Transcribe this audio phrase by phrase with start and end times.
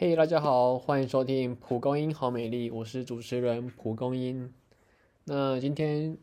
[0.00, 4.54] 嘿，大家好，欢迎收听蒲公英好美丽，我是主持人蒲公英。
[5.24, 6.16] 那今天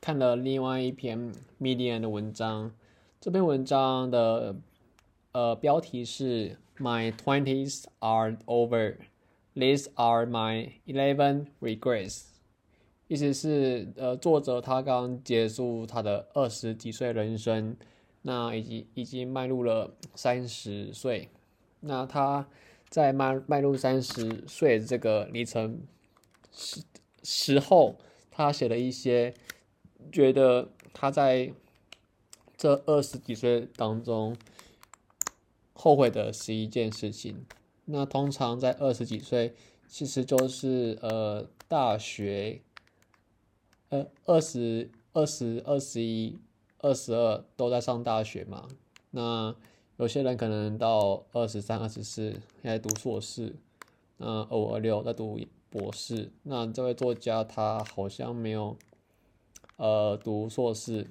[0.00, 2.72] 看了另外一篇 Medium 的文章，
[3.20, 4.56] 这篇文章的
[5.32, 8.96] 呃标题是 My twenties are over,
[9.54, 12.28] these are my eleven regrets。
[13.08, 17.76] 意思是呃作者他刚结束他的二十几岁人生，
[18.22, 21.28] 那已经已经迈入了三十岁，
[21.80, 22.48] 那他。
[22.88, 25.80] 在迈迈入三十岁这个里程
[26.52, 26.82] 时
[27.22, 27.98] 时候，
[28.30, 29.34] 他写了一些
[30.10, 31.52] 觉得他在
[32.56, 34.36] 这二十几岁当中
[35.74, 37.44] 后悔的十一件事情。
[37.84, 39.54] 那通常在二十几岁，
[39.86, 42.62] 其实就是呃大学，
[43.90, 46.38] 呃二十二十二十一
[46.78, 48.68] 二十二都在上大学嘛。
[49.10, 49.54] 那
[49.98, 53.56] 有些人可能到二十三、二十四在读硕士，
[54.16, 56.30] 那二五、二六在读博士。
[56.44, 58.76] 那这位作家他好像没有
[59.76, 61.08] 呃读硕士，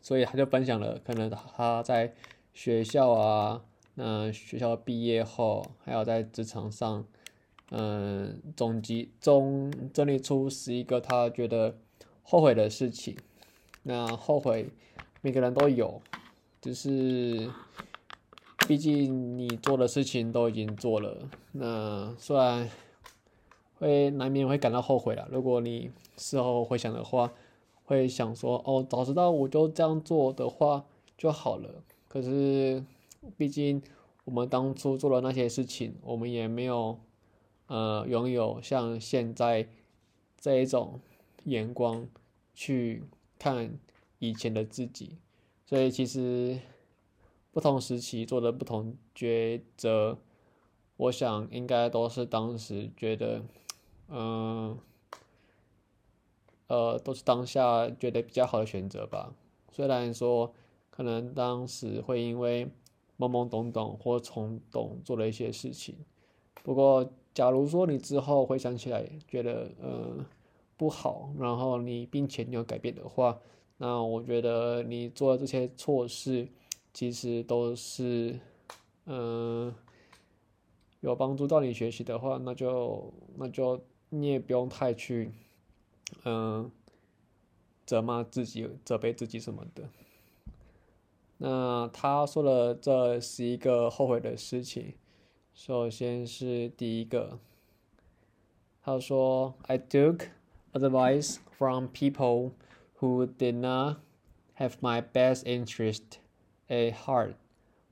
[0.00, 2.14] 所以他就分享了可能他在
[2.54, 7.04] 学校啊，那学校毕业后，还有在职场上，
[7.72, 11.76] 嗯，总集中整理出十一个他觉得
[12.22, 13.16] 后悔的事情。
[13.82, 14.70] 那后悔
[15.22, 16.00] 每个人都有。
[16.60, 17.50] 就是，
[18.68, 22.68] 毕竟你做的事情都已经做了，那虽然
[23.78, 25.26] 会难免会感到后悔了。
[25.32, 27.32] 如果你事后回想的话，
[27.84, 30.84] 会想说：“哦，早知道我就这样做的话
[31.16, 32.84] 就好了。”可是，
[33.38, 33.82] 毕竟
[34.24, 37.00] 我们当初做的那些事情，我们也没有
[37.68, 39.66] 呃拥有像现在
[40.38, 41.00] 这一种
[41.44, 42.06] 眼光
[42.54, 43.04] 去
[43.38, 43.78] 看
[44.18, 45.16] 以前的自己。
[45.70, 46.58] 所以其实
[47.52, 50.18] 不同时期做的不同抉择，
[50.96, 53.40] 我想应该都是当时觉得，
[54.08, 54.76] 嗯，
[56.66, 59.32] 呃，都是当下觉得比较好的选择吧。
[59.70, 60.52] 虽然说
[60.90, 62.66] 可能当时会因为
[63.16, 65.94] 懵懵懂懂或冲动做了一些事情，
[66.64, 70.26] 不过假如说你之后回想起来觉得呃
[70.76, 73.38] 不好，然后你并且你要改变的话。
[73.82, 76.46] 那我觉得你做的这些错事，
[76.92, 78.38] 其实都是，
[79.06, 79.74] 嗯，
[81.00, 85.32] 有帮助到你学习的话，那就那就你也不用太去，
[86.24, 86.70] 嗯，
[87.86, 89.88] 责骂自己、责备自己什么的。
[91.38, 94.92] 那他说了这十一个后悔的事情，
[95.54, 97.38] 首先是第一个，
[98.82, 100.26] 他说：“I took
[100.74, 102.50] advice from people。”
[103.00, 103.96] Who did not
[104.58, 106.18] have my best interest
[106.68, 107.34] at heart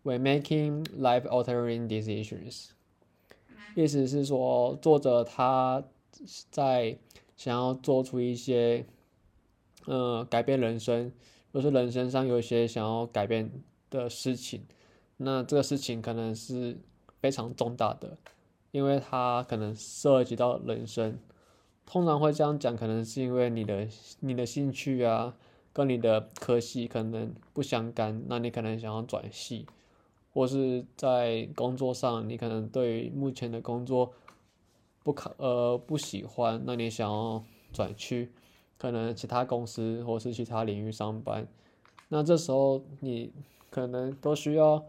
[0.02, 2.70] when making life-altering decisions。
[3.74, 5.82] 意思是说，作者他
[6.50, 6.98] 在
[7.36, 8.84] 想要做出一些，
[9.86, 11.12] 呃，改变人生，
[11.52, 13.50] 就是人生上有一些想要改变
[13.88, 14.66] 的事情。
[15.16, 16.76] 那这个事情可能是
[17.20, 18.16] 非常重大的，
[18.72, 21.18] 因为它可能涉及到人生。
[21.91, 23.88] 通常会这样讲，可能是因为你的
[24.21, 25.34] 你的兴趣啊，
[25.72, 29.65] 跟你的科系可能不相干，那你可能想要转系，
[30.34, 34.12] 或是在工作上，你可能对目前的工作
[35.03, 38.32] 不可呃不喜欢，那你想要转去
[38.77, 41.48] 可能其他公司或是其他领域上班，
[42.09, 43.32] 那这时候你
[43.71, 44.84] 可能都需要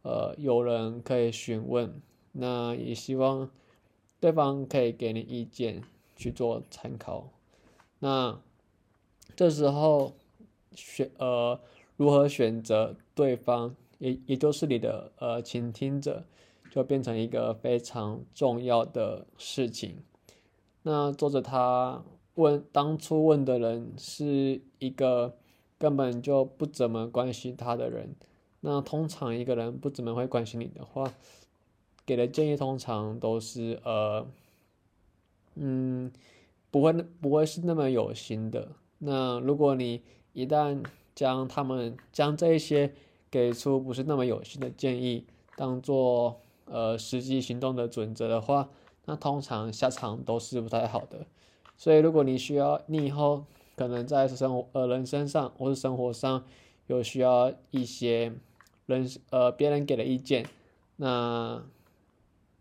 [0.00, 2.00] 呃有人可以询问，
[2.32, 3.50] 那也希望
[4.18, 5.82] 对方可以给你意见。
[6.18, 7.30] 去做参考，
[8.00, 8.36] 那
[9.36, 10.12] 这时候
[10.72, 11.58] 选呃
[11.96, 16.24] 如何选择对方，也也就是你的呃倾听者，
[16.72, 20.02] 就变成一个非常重要的事情。
[20.82, 22.02] 那作者他
[22.34, 25.36] 问当初问的人是一个
[25.78, 28.16] 根本就不怎么关心他的人，
[28.62, 31.14] 那通常一个人不怎么会关心你的话，
[32.04, 34.26] 给的建议通常都是呃。
[35.60, 36.12] 嗯，
[36.70, 38.68] 不会，不会是那么有心的。
[38.98, 40.02] 那如果你
[40.32, 40.84] 一旦
[41.14, 42.92] 将他们将这一些
[43.28, 45.26] 给出不是那么有心的建议
[45.56, 48.70] 当做呃实际行动的准则的话，
[49.06, 51.26] 那通常下场都是不太好的。
[51.76, 53.44] 所以，如果你需要，你以后
[53.74, 56.44] 可能在生活呃人生上或是生活上
[56.86, 58.32] 有需要一些
[58.86, 60.46] 人呃别人给的意见，
[60.96, 61.64] 那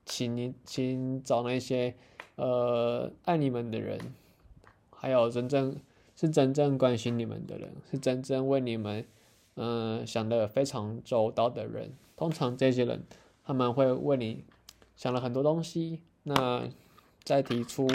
[0.04, 1.96] 请你请找那些。
[2.38, 4.00] 呃，爱你们的人，
[4.92, 5.76] 还有真正
[6.16, 9.06] 是真正关心你们的人，是真正为你们，
[9.56, 11.92] 嗯，想的非常周到的人。
[12.16, 13.04] 通常这些人，
[13.44, 14.44] 他们会为你
[14.96, 16.70] 想了很多东西，那
[17.24, 17.88] 再提出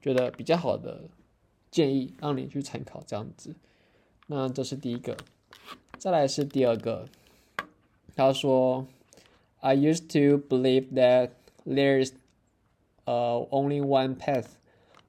[0.00, 1.04] 觉得比较好的
[1.70, 3.54] 建议，让你去参考这样子。
[4.26, 5.16] 那这是第一个，
[5.98, 7.06] 再来是第二个。
[8.14, 8.86] 他说
[9.60, 11.30] ：“I used to believe that
[11.66, 12.12] there is
[13.06, 14.56] uh only one path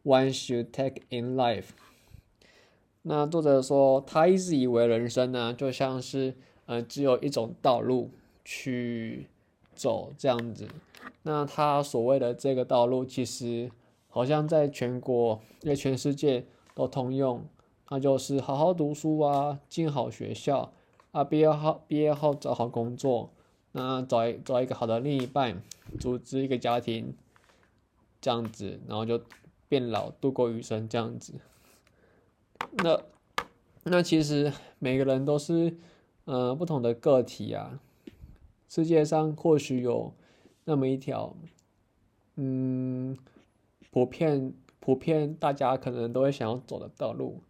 [0.03, 1.71] one should take in life。”
[3.03, 6.35] 那作者说，他一直以为人生呢，就像是
[6.65, 8.09] 呃，只有一种道路
[8.43, 9.27] 去
[9.75, 10.67] 走这样子。
[11.23, 13.71] 那他所谓的这个道路，其实
[14.09, 17.45] 好像在全国、在全世界都通用，
[17.89, 20.73] 那就是好好读书啊，进好学校
[21.11, 23.29] 啊，毕业后毕业后找好工作，
[23.71, 25.61] 那找一找一个好的另一半，
[25.97, 27.13] 组织一个家庭，
[28.19, 29.21] 这样子，然后就
[29.67, 31.33] 变老，度过余生这样子。
[32.83, 32.99] 那
[33.83, 35.77] 那其实每个人都是
[36.25, 37.79] 呃不同的个体啊，
[38.67, 40.13] 世界上或许有
[40.65, 41.35] 那么一条，
[42.35, 43.17] 嗯，
[43.91, 47.41] 普遍普遍大家可能都会想要走的道路，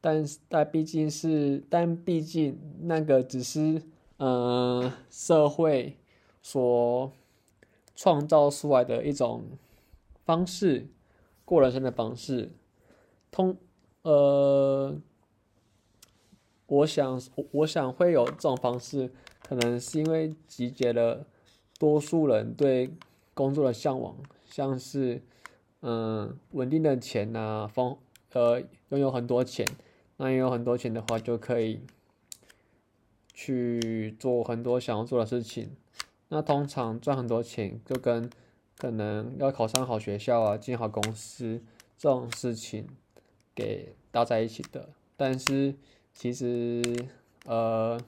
[0.00, 3.82] 但是但毕竟是但毕竟那个只是
[4.16, 5.96] 呃社会
[6.42, 7.12] 所
[7.94, 9.44] 创造出来的一种
[10.26, 10.88] 方式，
[11.46, 12.50] 过人生的方式，
[13.30, 13.56] 通。
[14.02, 14.94] 呃，
[16.66, 17.20] 我想，
[17.50, 19.10] 我想会有这种方式，
[19.42, 21.26] 可能是因为集结了
[21.76, 22.92] 多数人对
[23.34, 25.20] 工作的向往，像是，
[25.80, 27.98] 嗯，稳定的钱呐，丰，
[28.32, 29.66] 呃，拥有很多钱，
[30.18, 31.80] 那拥有很多钱的话，就可以
[33.34, 35.74] 去做很多想要做的事情。
[36.28, 38.30] 那通常赚很多钱，就跟
[38.76, 41.62] 可能要考上好学校啊，进好公司
[41.98, 42.86] 这种事情。
[43.54, 45.74] 给搭在一起的，但是
[46.12, 46.82] 其实
[47.46, 47.98] 呃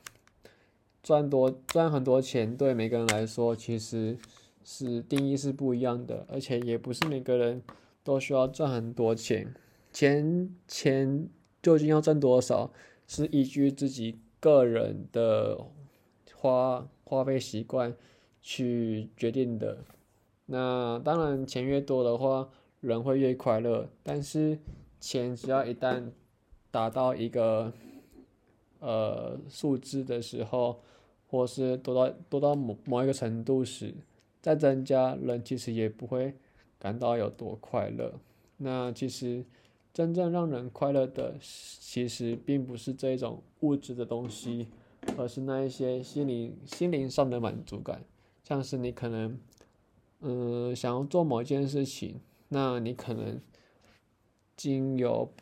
[1.03, 4.19] 赚多赚很多钱对每个人来说其实
[4.63, 7.63] 是定义是不一样的，而且也不是每个人
[8.05, 9.55] 都需要赚很多钱，
[9.91, 11.31] 钱钱
[11.63, 12.71] 究竟要赚多少
[13.07, 15.65] 是依据自己个人的
[16.35, 17.97] 花花费习惯
[18.43, 19.79] 去决定的。
[20.49, 22.51] 那当然钱越多的话，
[22.81, 24.59] 人会越快乐，但是。
[25.01, 26.11] 钱只要一旦
[26.73, 27.73] 达到一个
[28.81, 30.81] 呃数字的时候，
[31.29, 33.95] 或是多到多到某某一个程度时，
[34.43, 36.35] 再增加，人其实也不会
[36.81, 38.13] 感到有多快乐。
[38.57, 39.45] 那其实
[39.95, 44.67] 真正让人快乐的，其实并不是这种物质的东西，
[45.17, 48.03] 而是那一些心灵心灵上的满足感。
[48.43, 49.39] 像是你可能
[50.21, 53.41] 嗯想要做某一件事情，那你可能。
[54.61, 55.33] 经由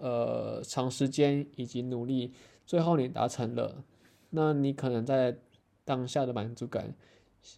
[0.00, 2.32] 呃长时间以及努力，
[2.66, 3.84] 最后你达成了，
[4.30, 5.38] 那你可能在
[5.84, 6.92] 当下的满足感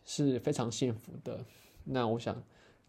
[0.04, 1.46] 是非常幸福的。
[1.84, 2.42] 那我想，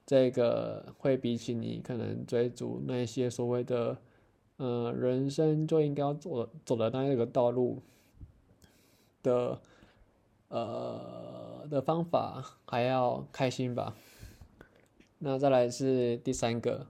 [0.06, 3.98] 这个会比起你可能追逐那些所谓的
[4.58, 7.82] 呃人生就应该要走走的那一个道路
[9.24, 9.62] 的
[10.50, 13.95] 呃的方法还要开心吧。
[15.19, 16.88] 那再来是第三个。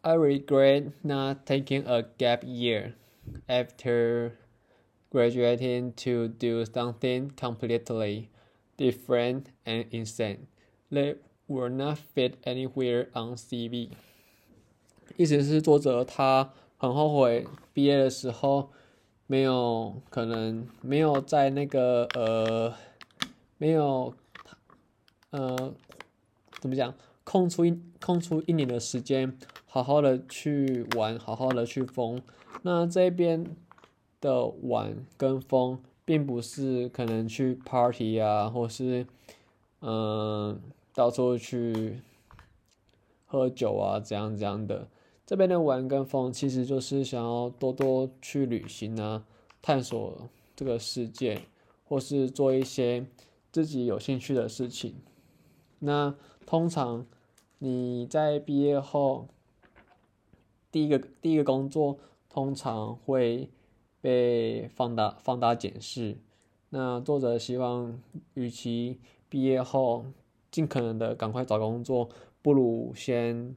[0.00, 2.94] I regret not taking a gap year
[3.46, 4.32] after
[5.12, 8.30] graduating to do something completely
[8.76, 10.48] different and insane
[10.90, 13.90] that will not fit anywhere on CV。
[15.16, 18.70] 意思是作者他很后悔毕业的时候
[19.26, 22.74] 没有可能没有在那个呃
[23.58, 24.14] 没有
[25.30, 25.72] 呃
[26.60, 29.36] 怎么讲空出一空出一年的时间。
[29.66, 32.20] 好好的去玩，好好的去疯。
[32.60, 33.56] 那这边
[34.20, 39.06] 的玩跟疯，并不是可能去 party 啊，或是
[39.80, 40.60] 嗯
[40.92, 42.02] 到处去
[43.24, 44.88] 喝酒啊，怎样怎样的。
[45.32, 49.24] 这边的玩跟疯，其实就是想要多多去旅行啊，
[49.62, 51.40] 探索这个世界，
[51.88, 53.06] 或是做一些
[53.50, 54.96] 自己有兴趣的事情。
[55.78, 57.06] 那通常
[57.60, 59.26] 你在毕业后，
[60.70, 61.96] 第一个第一个工作
[62.28, 63.48] 通常会
[64.02, 66.18] 被放大放大检视。
[66.68, 67.98] 那作者希望，
[68.34, 70.04] 与其毕业后
[70.50, 72.10] 尽可能的赶快找工作，
[72.42, 73.56] 不如先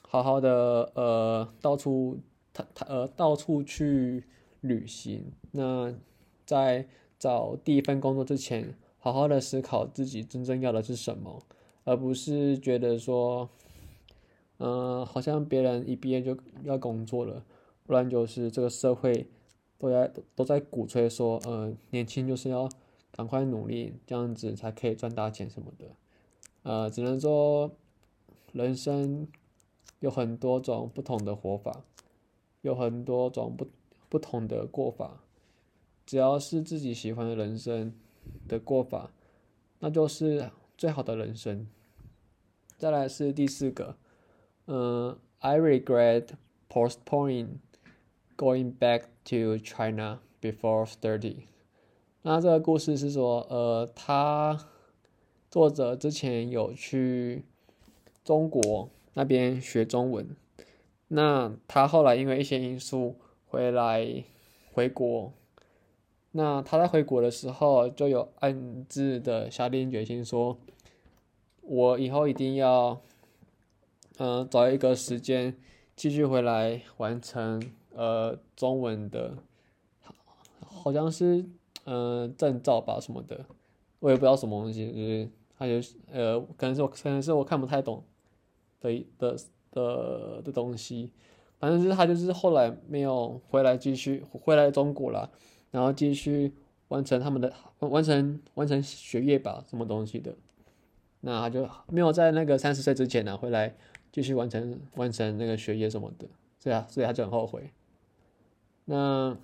[0.00, 2.18] 好好的呃到处
[2.52, 4.24] 他他呃到处去
[4.60, 5.32] 旅行。
[5.50, 5.94] 那
[6.44, 6.86] 在
[7.18, 11.42] 找第一份工作之前，好好的思考自己真正要的是什么，
[11.84, 13.48] 而不是觉得说。
[14.64, 17.44] 嗯，好像别人一毕业就要工作了，
[17.84, 19.26] 不然就是这个社会
[19.76, 22.68] 都在都在鼓吹说，呃，年轻就是要
[23.10, 25.86] 赶快努力，这样子才可以赚大钱什么的。
[26.62, 27.72] 呃，只能说
[28.52, 29.26] 人生
[30.02, 31.84] 有很多种不同的活法，
[32.62, 33.68] 有很多种不
[34.08, 35.22] 不同的过法。
[36.04, 37.94] 只要是自己喜欢的人生
[38.48, 39.12] 的过法，
[39.78, 41.68] 那就是最好的人生。
[42.76, 43.94] 再来是第四个，
[44.66, 46.30] 嗯，I regret
[46.68, 47.58] postponing
[48.36, 51.44] going back to China before thirty。
[52.22, 54.66] 那这个故事是说，呃，他
[55.48, 57.44] 作者之前有去
[58.24, 60.34] 中国那边学中文，
[61.08, 63.16] 那他后来因为一些因素
[63.46, 64.24] 回来
[64.72, 65.32] 回国。
[66.34, 70.56] 那他在回国的时候，就有暗自的下定决心说
[71.60, 72.98] ：“我以后一定要，
[74.16, 75.54] 嗯，找一个时间
[75.94, 77.62] 继续回来完成
[77.94, 79.36] 呃中文的，
[80.60, 81.44] 好像是
[81.84, 83.44] 嗯证照吧什么的，
[84.00, 85.28] 我也不知道什么东西，就是
[85.58, 85.74] 他就
[86.10, 88.02] 呃可能是我可能是我看不太懂
[88.82, 89.36] 的的
[89.70, 91.10] 的的东西，
[91.58, 95.30] 反正是他就是后来没有回来继续回来中国了。”
[95.72, 96.52] 然后继续
[96.88, 100.34] 完成他们的完成完成学业吧，什么东西的，
[101.20, 103.74] 那他就没有在那个三十岁之前呢回来
[104.12, 106.26] 继续完成完成那个学业什么的，
[106.58, 107.70] 所以啊，所以他就很后悔。
[108.84, 109.34] 那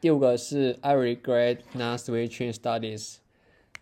[0.00, 3.16] 第五个是 I regret not switching studies。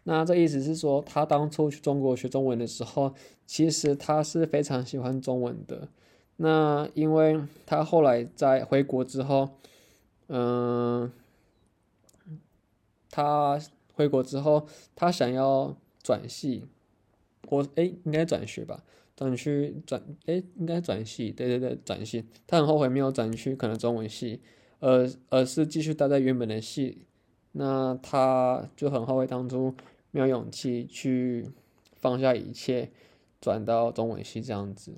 [0.04, 3.14] 那这意思是说，他当初去中国学中文的时候，
[3.46, 5.88] 其实他是非常喜欢中文的。
[6.36, 9.48] 那因为他后来在回国之后，
[10.28, 11.10] 嗯。
[13.14, 13.60] 他
[13.92, 14.66] 回国之后，
[14.96, 16.64] 他想要转系，
[17.50, 18.82] 我哎应该转学吧，
[19.14, 22.24] 转去转哎应该转系，对对对转系。
[22.46, 24.40] 他很后悔没有转去可能中文系，
[24.80, 27.02] 而而是继续待在原本的系。
[27.52, 29.74] 那他就很后悔当初
[30.12, 31.50] 没有勇气去
[31.96, 32.92] 放下一切，
[33.40, 34.92] 转到中文系这样子。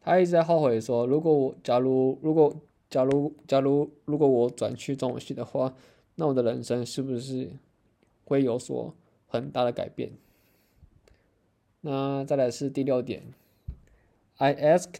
[0.00, 2.60] 他一直在后悔说，如果我假如如果
[2.90, 5.76] 假如假如如果我转去中文系的话。
[6.20, 7.52] 那我的人生是不是
[8.24, 8.92] 会有所
[9.28, 10.10] 很大的改变？
[11.82, 13.22] 那再来是第六点
[14.38, 14.96] ，I asked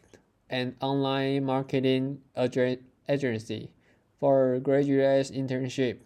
[0.49, 3.71] an online marketing agency
[4.21, 5.97] for graduate internship.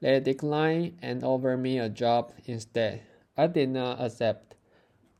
[0.00, 3.00] They declined and offered me a job instead.
[3.34, 4.56] I did not accept,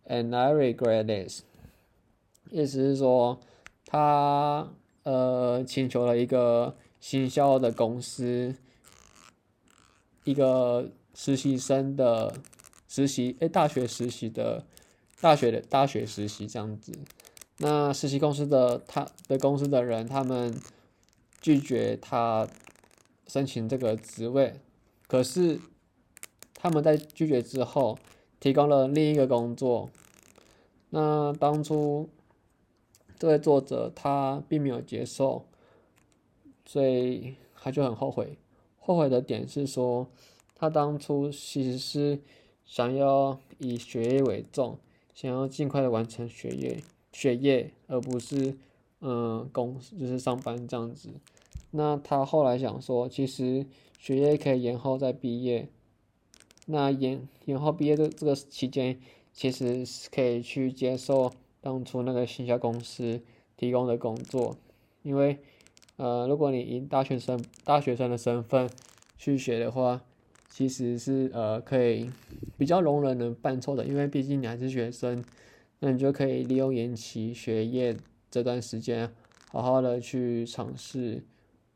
[0.06, 1.42] and I regret this.
[2.50, 3.40] 意思是说，
[3.84, 8.54] 他呃请求了一个新销的公司。
[10.24, 12.34] 一个实习生的
[12.86, 14.66] 实习，哎，大学实习的，
[15.22, 16.92] 大学的大学实习这样子。
[17.56, 20.54] 那实习公司的他的公司的人，他们
[21.40, 22.46] 拒绝他
[23.26, 24.60] 申请这个职位，
[25.08, 25.58] 可是
[26.54, 27.98] 他们在拒绝之后，
[28.38, 29.90] 提供了另一个工作。
[30.90, 32.08] 那当初
[33.18, 35.44] 这位作者他并没有接受，
[36.64, 38.38] 所以他就很后悔。
[38.78, 40.06] 后悔的点是说，
[40.54, 42.20] 他当初其实是
[42.64, 44.78] 想要以学业为重，
[45.14, 48.56] 想要尽快的完成学业，学业而不是
[49.00, 51.10] 嗯工就是上班这样子。
[51.70, 53.66] 那他后来想说，其实
[53.98, 55.68] 学业可以延后再毕业，
[56.64, 58.98] 那延延后毕业的这个期间，
[59.34, 63.20] 其实是可以去接受当初那个新销公司
[63.58, 64.56] 提供的工作，
[65.02, 65.38] 因为。
[66.00, 68.70] 呃，如果你以大学生大学生的身份
[69.16, 70.00] 去学的话，
[70.48, 72.08] 其实是呃可以
[72.56, 75.24] 比较容忍人犯错的，因为毕竟你还是学生，
[75.80, 77.96] 那你就可以利用延期学业
[78.30, 79.12] 这段时间，
[79.50, 81.24] 好好的去尝试，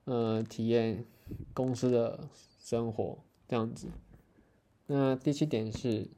[0.04, 1.04] 呃，体验
[1.54, 2.28] 公司的
[2.60, 3.88] 生活这样子。
[4.86, 6.08] 那第七点是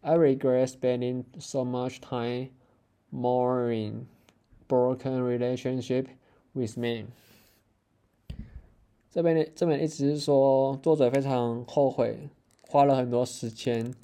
[0.00, 2.50] ，I regret spending so much time
[3.10, 4.06] more in
[4.68, 6.06] broken relationship
[6.52, 7.06] with men。
[9.10, 12.30] 这边的这边意思是说，作者非常后悔，
[12.62, 13.94] 花了很多时间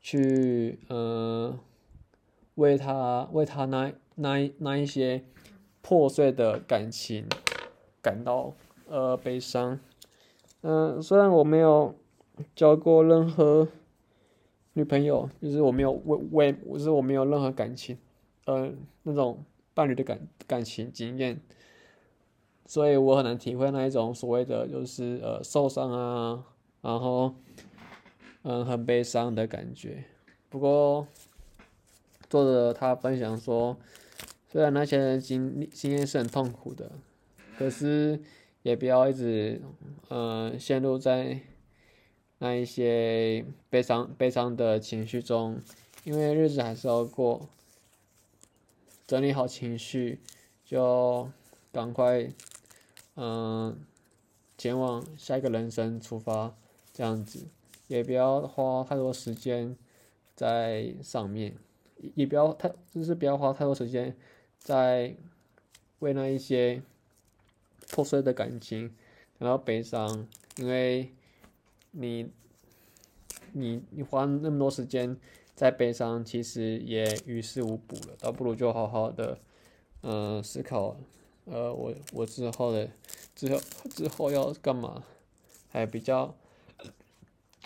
[0.00, 1.58] 去呃
[2.54, 5.24] 为他为他那那那一些
[5.82, 7.26] 破碎的感情
[8.00, 8.54] 感到
[8.88, 9.80] 呃悲伤。
[10.66, 11.94] 嗯，虽然我没有
[12.56, 13.68] 交过任何
[14.72, 17.98] 女朋友，就是我没有为为，就是我没有任何感情，
[18.46, 19.44] 呃那种
[19.74, 21.38] 伴侣的感感情经验。
[22.64, 26.46] 所以我很难体会那一种所谓的就是呃受伤啊，
[26.80, 27.34] 然后
[28.40, 30.02] 嗯很悲伤的感觉。
[30.48, 31.06] 不过
[32.30, 33.76] 作者他分享说，
[34.48, 36.90] 虽然那些经历经验是很痛苦的，
[37.58, 38.18] 可是
[38.64, 39.60] 也不要一直
[40.08, 41.38] 呃陷入在
[42.38, 45.60] 那一些悲伤悲伤的情绪中，
[46.04, 47.46] 因为日子还是要过，
[49.06, 50.18] 整理好情绪，
[50.64, 51.28] 就
[51.70, 52.26] 赶快，
[53.16, 53.78] 嗯，
[54.56, 56.56] 前往下一个人生出发，
[56.94, 57.46] 这样子，
[57.86, 59.76] 也不要花太多时间
[60.34, 61.54] 在上面，
[62.14, 64.16] 也不要太就是不要花太多时间
[64.58, 65.14] 在
[65.98, 66.82] 为那一些
[67.94, 68.88] 破碎的感情
[69.38, 71.12] 感到悲伤，因为。
[71.96, 72.28] 你，
[73.52, 75.16] 你你花那么多时间
[75.54, 78.16] 在悲伤，其实也于事无补了。
[78.18, 79.38] 倒不如就好好的，
[80.02, 80.96] 嗯，思考，
[81.44, 82.90] 呃，我我之后的
[83.36, 85.04] 之后之后要干嘛，
[85.68, 86.34] 还比较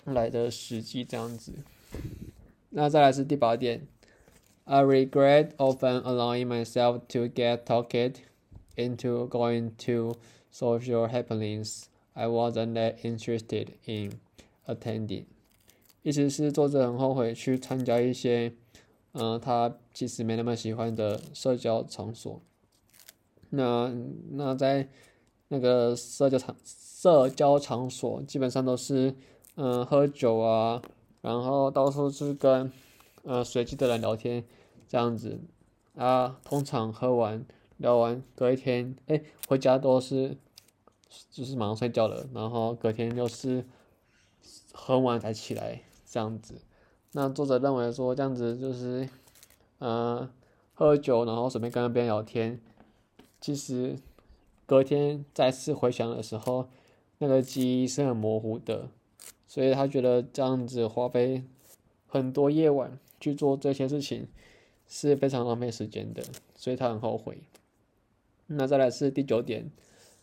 [0.03, 1.53] 来的实际这样子。
[2.69, 3.87] 那再来是第八点
[4.65, 8.17] ，I regret often allowing myself to get talked
[8.79, 10.15] into going to
[10.51, 11.83] social happenings.
[12.13, 14.19] I wasn't that interested in
[14.65, 15.25] attending，
[16.01, 18.53] 意思是作者很后悔去参加一些，
[19.13, 22.41] 嗯，他其实没那么喜欢的社交场所。
[23.51, 23.91] 那
[24.31, 24.89] 那在
[25.47, 29.15] 那个社交场社交场所，基本上都是
[29.55, 30.81] 嗯喝酒啊，
[31.21, 32.71] 然后到处去跟
[33.23, 34.43] 呃随机的人聊天
[34.87, 35.39] 这样子
[35.95, 36.39] 啊。
[36.43, 37.45] 通常喝完
[37.79, 40.37] 聊完，隔一天哎回家都是。
[41.31, 43.65] 就是马上睡觉了，然后隔天又是
[44.73, 46.61] 很晚才起来这样子。
[47.13, 49.09] 那作者认为说这样子就是，
[49.79, 50.29] 呃，
[50.75, 52.61] 喝酒然后随便跟别人聊天，
[53.41, 53.97] 其实
[54.67, 56.69] 隔天再次回想的时候，
[57.17, 58.89] 那个记忆是很模糊的，
[59.47, 61.43] 所以他觉得这样子花费
[62.07, 64.27] 很多夜晚去做这些事情
[64.87, 66.23] 是非常浪费时间的，
[66.55, 67.39] 所以他很后悔。
[68.49, 69.71] 那再来是第九点。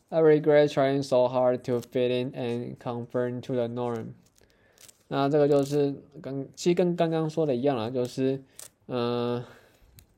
[0.09, 4.09] I regret trying so hard to fit in and conform to the norm。
[5.09, 8.42] 那这个就是刚，其实跟刚刚说的一样啦，就是，
[8.87, 9.42] 嗯，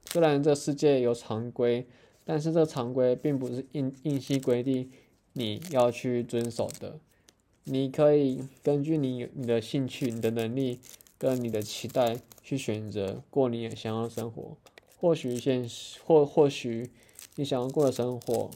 [0.06, 1.86] 虽然这世界有常规，
[2.24, 4.90] 但是这常规并不是硬硬性规定
[5.34, 6.98] 你要去遵守的。
[7.64, 10.80] 你可以根据你你的兴趣、你的能力
[11.18, 14.56] 跟你的期待去选择过你想要的生活。
[14.98, 15.68] 或许现，
[16.04, 16.90] 或或许
[17.38, 18.50] 你想要过的生活。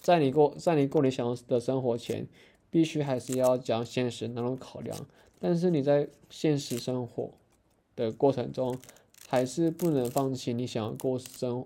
[0.00, 2.26] 在你过在你过你想要的生活前，
[2.68, 5.06] 必须还是要将现实那种考量。
[5.38, 7.30] 但是你在现实生活
[7.94, 8.76] 的过程中，
[9.28, 11.64] 还是不能放弃你想要过生，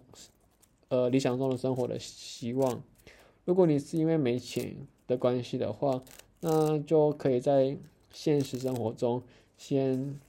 [0.89, 2.83] 呃理想中的生活的希望。
[3.47, 6.03] 如果你是因为没钱的关系的话，
[6.41, 7.79] 那就可以在
[8.13, 9.23] 现实生活中
[9.57, 10.21] 先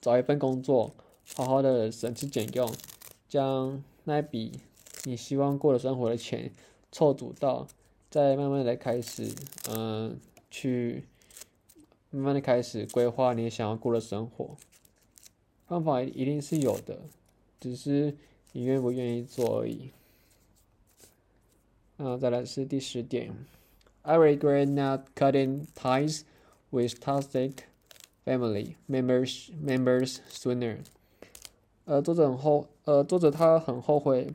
[0.00, 0.90] 找一份工作，
[1.36, 2.68] 好好的省吃俭用，
[3.28, 4.58] 将那笔
[5.04, 6.52] 你希望过的生活的钱。
[6.96, 7.66] 凑足到，
[8.08, 9.34] 再慢慢的开始，
[9.68, 10.16] 嗯，
[10.48, 11.08] 去
[12.10, 14.56] 慢慢的开始规划你想要过的生活。
[15.66, 17.00] 方法一定是有的，
[17.58, 18.16] 只是
[18.52, 19.90] 你愿不愿意做而已。
[21.96, 23.34] 啊，再来是第十点
[24.02, 26.20] ，I regret not cutting ties
[26.70, 27.54] with toxic
[28.24, 30.78] family members members sooner。
[31.86, 34.32] 呃，作者很后，呃，作者他很后悔，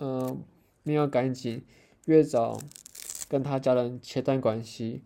[0.00, 0.42] 嗯，
[0.82, 1.64] 你要赶紧。
[2.06, 2.58] 越早
[3.28, 5.02] 跟他家人切断关系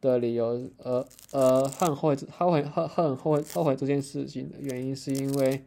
[0.00, 5.64] 的理由，呃呃，很后悔，他会很很后悔后悔这件事情的原因，是因为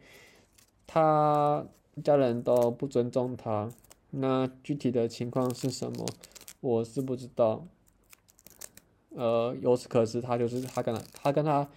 [0.86, 1.66] 他
[2.04, 3.72] 家人都不尊重他。
[4.10, 6.06] 那具体的情况是什么，
[6.60, 7.66] 我是不知道。
[9.16, 11.68] 呃，由此可知，他就是他跟他他跟他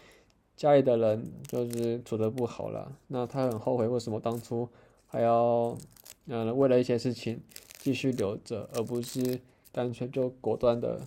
[0.55, 2.91] 家里的人就是处的不好了。
[3.07, 4.69] 那他很后悔，为什么当初
[5.11, 5.77] 还要
[6.25, 7.39] 嗯为了一些事情。
[7.83, 9.39] 继续留着，而不是
[9.71, 11.01] 干脆就果断的，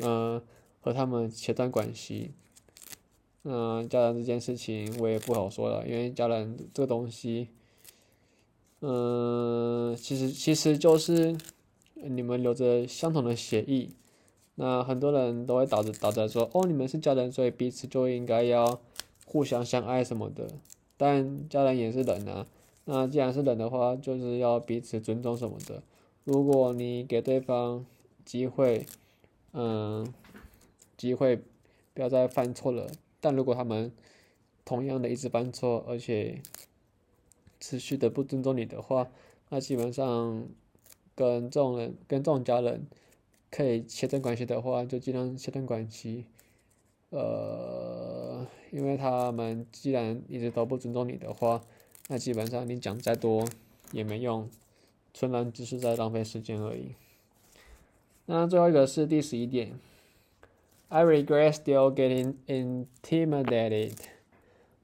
[0.00, 0.42] 嗯，
[0.82, 2.32] 和他们切断关系。
[3.44, 7.48] 嗯，家人这件事情我也不好说了，因为家人这个东西，
[8.80, 11.34] 嗯，其实其实就是
[11.94, 13.94] 你们留着相同的协议。
[14.56, 18.82] 那很多人都会打着打着说，哦，你们是家人，所以彼此就应该要
[19.24, 20.46] 互相相爱什么的。
[20.98, 22.46] 但家人也是人啊，
[22.84, 25.82] 那既然是人的话，就是要彼此尊重什么的。
[26.24, 27.84] 如果你给对方
[28.24, 28.86] 机会，
[29.52, 30.12] 嗯，
[30.96, 31.36] 机会
[31.94, 32.90] 不要再犯错了。
[33.20, 33.92] 但如果他们
[34.64, 36.40] 同样的一直犯错，而且
[37.60, 39.08] 持续的不尊重你的话，
[39.48, 40.48] 那基本上
[41.14, 42.86] 跟这种人、跟这种家人
[43.50, 46.26] 可以切断关系的话，就尽量切断关系。
[47.10, 51.62] 呃，因为他们既然一直都不尊重你的话，
[52.12, 53.48] 那基本上你讲再多
[53.90, 54.50] 也没用。
[55.14, 56.94] 纯然只是在浪费时间而已。
[58.26, 59.78] 那最后一个是第十一点
[60.88, 63.94] I regret still getting intimidated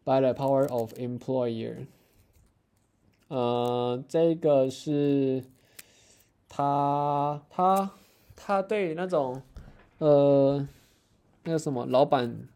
[0.05, 1.87] by the power of employer。
[3.29, 5.45] 呃，这个是
[6.49, 7.91] 他他
[8.37, 9.43] 他对那种
[9.99, 10.67] 呃
[11.45, 12.49] 那个什么老板，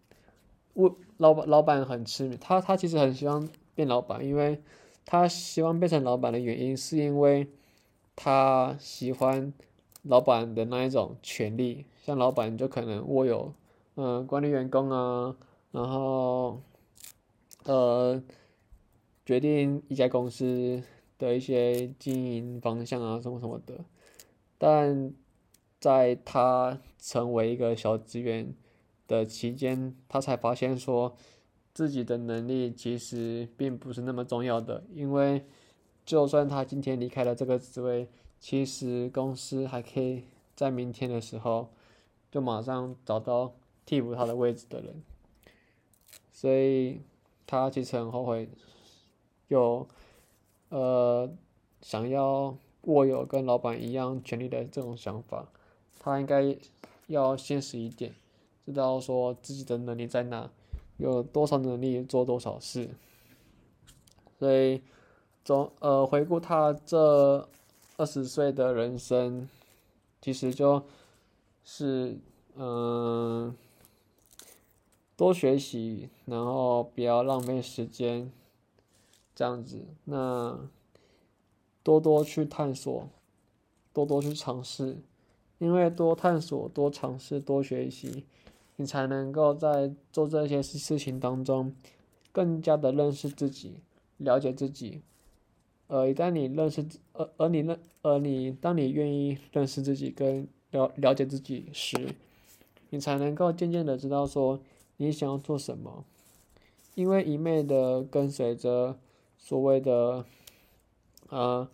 [0.73, 4.61] 我老板老板很痴迷，他他其实很希望变老板，因为
[5.05, 7.49] 他希望变成老板的原因是因为
[8.15, 9.53] 他喜欢
[10.03, 11.87] 老板的那一种权利。
[12.05, 13.55] 像老板就可能握有，
[13.95, 15.37] 嗯，管理员工啊，
[15.71, 16.61] 然后，
[17.65, 18.21] 呃，
[19.25, 20.83] 决定一家公司
[21.17, 23.85] 的一些经营方向啊，什么什么的。
[24.59, 25.15] 但
[25.79, 28.53] 在他成为一个小职员
[29.07, 31.15] 的期间，他才发现说，
[31.75, 35.45] 自己的能力其实并不是那么重要的，因为
[36.05, 38.09] 就算他今天离开了这个职位，
[38.41, 41.69] 其实公司还可以在明天的时候。
[42.31, 43.53] 就马上找到
[43.85, 45.03] 替补他的位置的人，
[46.33, 47.03] 所以
[47.47, 48.49] 他其实很后悔，
[49.49, 49.87] 有
[50.71, 51.31] 呃
[51.83, 55.47] 想要握有跟老板一样权利的这种想法。
[56.01, 56.57] 他应该
[57.09, 58.15] 要现实一点，
[58.65, 60.51] 知道说自己的能力在哪，
[60.97, 62.89] 有多少能力做多少事。
[64.39, 64.83] 所以，
[65.45, 67.49] 总呃回顾他这
[67.97, 69.49] 二十岁的人生，
[70.21, 70.83] 其实就。
[71.65, 72.19] 是，
[72.57, 73.57] 嗯，
[75.17, 78.33] 多学习，然后不要浪费时间，
[79.33, 79.87] 这样子。
[80.07, 80.59] 那
[81.85, 83.09] 多多去探索，
[83.93, 84.99] 多多去尝试，
[85.59, 88.25] 因为多探索、多尝试、多学习，
[88.77, 91.75] 你才能够在做这些事事情当中，
[92.33, 93.81] 更加的认识自己，
[94.19, 95.03] 了解自己。
[95.87, 100.49] 呃，一旦你认识，而而你认，而你当你愿意认识自己跟。
[100.73, 102.15] 了了解自己时，
[102.89, 104.59] 你才能够渐渐的知道说
[104.97, 106.03] 你想要做什么。
[106.95, 108.97] 因为一昧的跟随着
[109.37, 110.25] 所谓的，
[111.29, 111.69] 呃，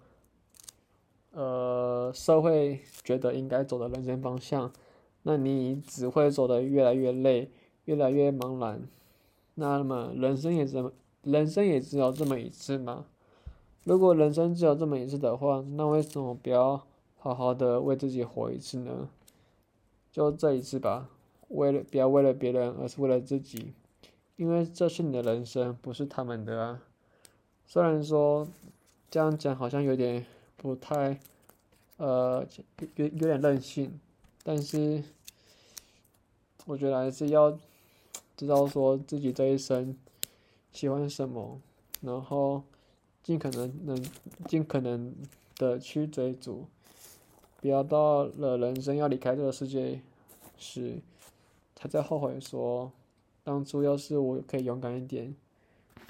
[1.30, 4.72] 呃，社会觉得应该走的人生方向，
[5.28, 7.50] 那你只会走得越来越累，
[7.84, 8.80] 越来越茫然。
[9.56, 10.90] 那么人生也这么，
[11.22, 13.04] 人生也只有这么一次嘛。
[13.84, 16.82] 如果人生只有这么一次的话，那为什么不要？
[17.20, 19.10] 好好的为自己活一次呢，
[20.10, 21.10] 就这一次吧。
[21.48, 23.74] 为了不要为了别人，而是为了自己，
[24.36, 26.82] 因为这是你的人生，不是他们的啊。
[27.66, 28.48] 虽然说
[29.10, 30.24] 这样讲好像有点
[30.56, 31.18] 不太，
[31.96, 32.46] 呃，
[32.94, 33.98] 有有点任性，
[34.44, 35.02] 但是
[36.68, 37.58] 我觉得还是要
[38.36, 39.96] 知道说自己这一生
[40.70, 41.58] 喜欢什么，
[42.02, 42.62] 然后
[43.22, 44.04] 尽可能能
[44.46, 45.14] 尽可能
[45.56, 46.66] 的去追逐。
[47.62, 50.02] 不要到了人生要离开这个世界
[50.58, 50.98] 时，
[51.74, 52.92] 才在后悔说，
[53.42, 55.34] 当初要是我可以勇敢一点，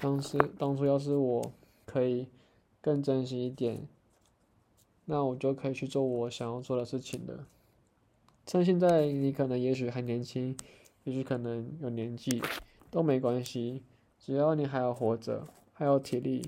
[0.01, 1.51] 当时当初要是我
[1.85, 2.27] 可以
[2.81, 3.87] 更珍惜一点，
[5.05, 7.47] 那我就可以去做我想要做的事情了。
[8.49, 10.57] 像现在你可能也许还年轻，
[11.05, 12.41] 也许可能有年纪，
[12.91, 13.83] 都没关系，
[14.19, 16.41] 只要你还要活着，还有体力，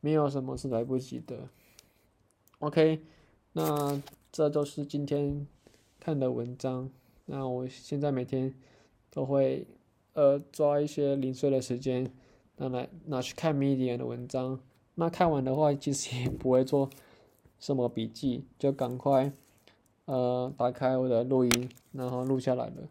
[0.00, 1.48] 没有什么是来不及的。
[2.58, 3.00] OK，
[3.52, 4.02] 那。
[4.30, 5.46] 这都是今天
[5.98, 6.90] 看的文章。
[7.24, 8.54] 那我现在每天
[9.10, 9.66] 都会
[10.12, 12.12] 呃抓一些零碎的时间，
[12.58, 14.60] 拿来拿去看 Medium 的文章。
[14.96, 16.90] 那看完的话，其实也不会做
[17.58, 19.32] 什么笔记，就赶快
[20.08, 22.88] 呃打开我的录音，然后录下来了。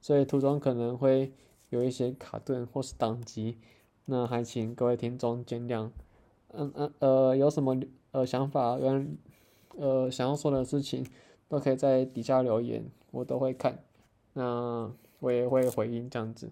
[0.00, 1.32] 所以途中可能会
[1.70, 3.56] 有一些卡顿或是宕机，
[4.04, 5.90] 那还请各位听众见谅。
[6.48, 7.74] 嗯嗯呃，有什么
[8.10, 9.16] 呃想法跟？
[9.78, 11.04] 呃，想要说的事情
[11.48, 13.84] 都可以在底下留言，我都会看，
[14.32, 16.50] 那我也会回应这样子，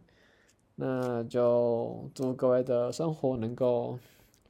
[0.75, 3.99] 那就祝各位的生活能够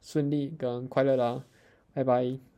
[0.01, 1.45] 顺利跟快乐啦，
[1.93, 2.54] 拜拜。